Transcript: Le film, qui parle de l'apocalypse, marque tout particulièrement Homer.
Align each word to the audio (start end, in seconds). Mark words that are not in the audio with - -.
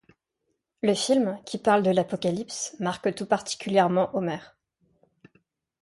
Le 0.81 0.95
film, 0.95 1.37
qui 1.45 1.59
parle 1.59 1.83
de 1.83 1.91
l'apocalypse, 1.91 2.75
marque 2.79 3.13
tout 3.13 3.27
particulièrement 3.27 4.09
Homer. 4.15 4.39